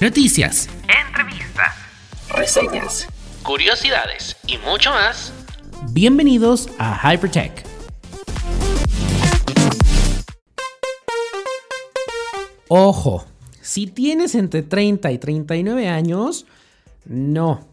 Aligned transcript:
Noticias, 0.00 0.66
entrevistas, 0.88 1.74
reseñas, 2.30 3.06
curiosidades 3.42 4.34
y 4.46 4.56
mucho 4.56 4.88
más. 4.92 5.30
Bienvenidos 5.90 6.70
a 6.78 7.12
Hypertech. 7.12 7.66
Ojo, 12.68 13.26
si 13.60 13.88
tienes 13.88 14.34
entre 14.34 14.62
30 14.62 15.12
y 15.12 15.18
39 15.18 15.88
años, 15.88 16.46
no. 17.04 17.68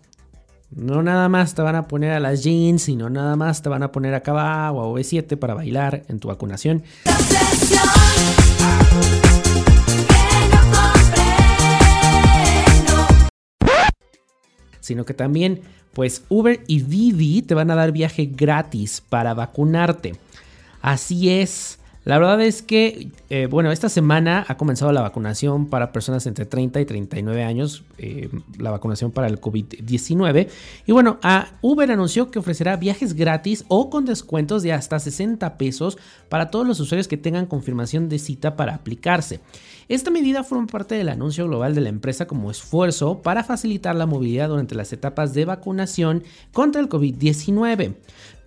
No 0.72 1.02
nada 1.02 1.30
más 1.30 1.56
te 1.56 1.62
van 1.62 1.78
a 1.78 1.88
poner 1.88 2.12
a 2.12 2.20
las 2.20 2.44
jeans, 2.44 2.84
sino 2.84 3.10
nada 3.10 3.38
más 3.38 3.62
te 3.62 3.70
van 3.70 3.84
a 3.84 3.94
poner 3.94 4.14
a 4.14 4.24
Cava 4.24 4.70
o 4.74 4.98
a 4.98 5.00
V7 5.00 5.40
para 5.40 5.54
bailar 5.54 6.04
en 6.10 6.20
tu 6.20 6.28
vacunación. 6.28 6.84
Sino 14.88 15.04
que 15.04 15.14
también, 15.14 15.60
pues 15.92 16.24
Uber 16.30 16.62
y 16.66 16.80
Didi 16.80 17.42
te 17.42 17.56
van 17.56 17.70
a 17.72 17.76
dar 17.76 17.92
viaje 17.92 18.26
gratis 18.26 19.02
para 19.02 19.34
vacunarte. 19.34 20.16
Así 20.82 21.30
es. 21.30 21.78
La 22.08 22.18
verdad 22.20 22.40
es 22.40 22.62
que, 22.62 23.10
eh, 23.30 23.48
bueno, 23.48 23.70
esta 23.70 23.90
semana 23.90 24.46
ha 24.48 24.56
comenzado 24.56 24.94
la 24.94 25.02
vacunación 25.02 25.66
para 25.66 25.92
personas 25.92 26.26
entre 26.26 26.46
30 26.46 26.80
y 26.80 26.86
39 26.86 27.44
años, 27.44 27.84
eh, 27.98 28.30
la 28.58 28.72
vacunación 28.72 29.12
para 29.12 29.28
el 29.28 29.42
COVID-19. 29.42 30.48
Y 30.86 30.92
bueno, 30.94 31.20
Uber 31.60 31.92
anunció 31.92 32.32
que 32.32 32.40
ofrecerá 32.40 32.78
viajes 32.78 33.14
gratis 33.14 33.66
o 33.68 33.90
con 33.90 34.06
descuentos 34.06 34.64
de 34.64 34.72
hasta 34.72 35.00
60 35.00 35.58
pesos 35.58 35.98
para 36.30 36.50
todos 36.50 36.66
los 36.66 36.80
usuarios 36.80 37.10
que 37.10 37.18
tengan 37.18 37.46
confirmación 37.46 38.08
de 38.08 38.20
cita 38.20 38.56
para 38.56 38.76
aplicarse. 38.76 39.42
Esta 39.90 40.10
medida 40.10 40.46
forma 40.46 40.68
parte 40.68 40.96
del 40.96 41.10
anuncio 41.10 41.46
global 41.46 41.76
de 41.76 41.82
la 41.82 41.90
empresa 41.90 42.26
como 42.26 42.52
esfuerzo 42.52 43.22
para 43.22 43.44
facilitar 43.44 43.96
la 43.96 44.06
movilidad 44.06 44.48
durante 44.48 44.76
las 44.76 44.94
etapas 44.94 45.34
de 45.34 45.44
vacunación 45.44 46.24
contra 46.54 46.80
el 46.80 46.88
COVID-19. 46.88 47.96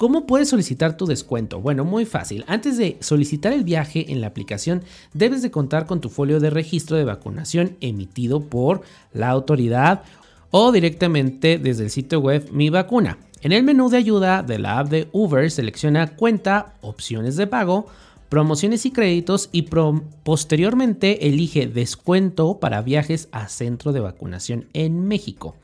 ¿Cómo 0.01 0.27
puedes 0.27 0.49
solicitar 0.49 0.97
tu 0.97 1.05
descuento? 1.05 1.61
Bueno, 1.61 1.85
muy 1.85 2.07
fácil. 2.07 2.43
Antes 2.47 2.79
de 2.79 2.97
solicitar 3.01 3.53
el 3.53 3.65
viaje 3.65 4.11
en 4.11 4.23
la 4.23 4.29
aplicación, 4.29 4.83
debes 5.13 5.43
de 5.43 5.51
contar 5.51 5.85
con 5.85 6.01
tu 6.01 6.09
folio 6.09 6.41
de 6.41 6.49
registro 6.49 6.97
de 6.97 7.05
vacunación 7.05 7.77
emitido 7.83 8.41
por 8.41 8.81
la 9.13 9.29
autoridad 9.29 10.05
o 10.51 10.73
directamente 10.73 11.59
desde 11.59 11.85
el 11.85 11.91
sitio 11.91 12.19
web 12.21 12.49
Mi 12.51 12.71
Vacuna. 12.71 13.19
En 13.43 13.53
el 13.53 13.63
menú 13.63 13.91
de 13.91 13.99
ayuda 13.99 14.43
de 14.43 14.59
la 14.59 14.79
app 14.79 14.89
de 14.89 15.09
Uber, 15.13 15.51
selecciona 15.51 16.17
cuenta, 16.17 16.77
opciones 16.81 17.37
de 17.37 17.47
pago, 17.47 17.87
promociones 18.31 18.87
y 18.87 18.93
créditos 18.93 19.51
y 19.53 19.69
posteriormente 20.23 21.29
elige 21.29 21.67
descuento 21.67 22.59
para 22.59 22.81
viajes 22.81 23.29
a 23.33 23.49
centro 23.49 23.93
de 23.93 24.01
vacunación 24.01 24.67
en 24.73 25.07
México. 25.07 25.57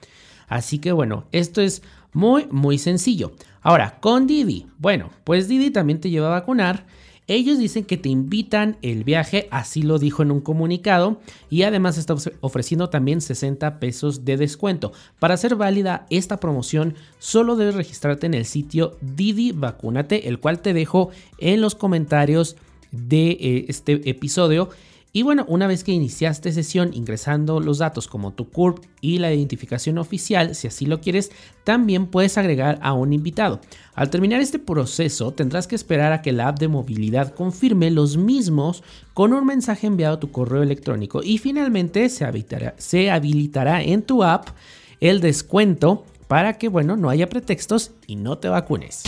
Así 0.46 0.78
que 0.78 0.92
bueno, 0.92 1.24
esto 1.32 1.60
es 1.62 1.82
muy, 2.16 2.48
muy 2.50 2.78
sencillo. 2.78 3.32
Ahora, 3.60 3.98
con 4.00 4.26
Didi. 4.26 4.66
Bueno, 4.78 5.10
pues 5.22 5.48
Didi 5.48 5.70
también 5.70 6.00
te 6.00 6.08
lleva 6.08 6.28
a 6.28 6.40
vacunar. 6.40 6.86
Ellos 7.26 7.58
dicen 7.58 7.84
que 7.84 7.98
te 7.98 8.08
invitan 8.08 8.78
el 8.80 9.04
viaje, 9.04 9.48
así 9.50 9.82
lo 9.82 9.98
dijo 9.98 10.22
en 10.22 10.30
un 10.30 10.40
comunicado, 10.40 11.20
y 11.50 11.64
además 11.64 11.98
está 11.98 12.14
ofreciendo 12.40 12.88
también 12.88 13.20
60 13.20 13.78
pesos 13.80 14.24
de 14.24 14.38
descuento. 14.38 14.92
Para 15.18 15.34
hacer 15.34 15.56
válida 15.56 16.06
esta 16.08 16.38
promoción, 16.38 16.94
solo 17.18 17.54
debes 17.54 17.74
registrarte 17.74 18.24
en 18.24 18.32
el 18.32 18.46
sitio 18.46 18.96
Didi 19.02 19.52
Vacúnate, 19.52 20.26
el 20.26 20.38
cual 20.38 20.60
te 20.60 20.72
dejo 20.72 21.10
en 21.36 21.60
los 21.60 21.74
comentarios 21.74 22.56
de 22.92 23.32
eh, 23.32 23.66
este 23.68 24.08
episodio. 24.08 24.70
Y 25.16 25.22
bueno, 25.22 25.46
una 25.48 25.66
vez 25.66 25.82
que 25.82 25.92
iniciaste 25.92 26.52
sesión 26.52 26.90
ingresando 26.92 27.58
los 27.58 27.78
datos 27.78 28.06
como 28.06 28.34
tu 28.34 28.50
CURP 28.50 28.84
y 29.00 29.16
la 29.16 29.32
identificación 29.32 29.96
oficial, 29.96 30.54
si 30.54 30.66
así 30.66 30.84
lo 30.84 31.00
quieres, 31.00 31.32
también 31.64 32.08
puedes 32.08 32.36
agregar 32.36 32.78
a 32.82 32.92
un 32.92 33.14
invitado. 33.14 33.62
Al 33.94 34.10
terminar 34.10 34.42
este 34.42 34.58
proceso, 34.58 35.32
tendrás 35.32 35.66
que 35.66 35.74
esperar 35.74 36.12
a 36.12 36.20
que 36.20 36.32
la 36.32 36.48
app 36.48 36.58
de 36.58 36.68
movilidad 36.68 37.32
confirme 37.32 37.90
los 37.90 38.18
mismos 38.18 38.82
con 39.14 39.32
un 39.32 39.46
mensaje 39.46 39.86
enviado 39.86 40.16
a 40.16 40.20
tu 40.20 40.30
correo 40.30 40.62
electrónico 40.62 41.22
y 41.22 41.38
finalmente 41.38 42.10
se 42.10 42.26
habilitará, 42.26 42.74
se 42.76 43.10
habilitará 43.10 43.82
en 43.82 44.02
tu 44.02 44.22
app 44.22 44.48
el 45.00 45.22
descuento 45.22 46.04
para 46.28 46.58
que, 46.58 46.68
bueno, 46.68 46.98
no 46.98 47.08
haya 47.08 47.30
pretextos 47.30 47.92
y 48.06 48.16
no 48.16 48.36
te 48.36 48.50
vacunes. 48.50 49.02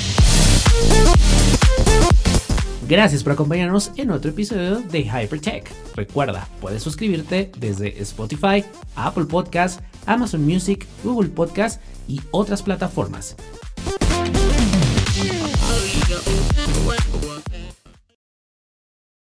Gracias 2.89 3.23
por 3.23 3.33
acompañarnos 3.35 3.93
en 3.97 4.11
otro 4.11 4.31
episodio 4.31 4.81
de 4.81 5.01
Hypertech. 5.01 5.71
Recuerda, 5.95 6.49
puedes 6.59 6.83
suscribirte 6.83 7.53
desde 7.59 8.01
Spotify, 8.01 8.65
Apple 8.97 9.27
Podcast, 9.27 9.83
Amazon 10.07 10.43
Music, 10.43 10.87
Google 11.05 11.29
Podcast 11.29 11.83
y 12.09 12.23
otras 12.31 12.63
plataformas. 12.63 13.37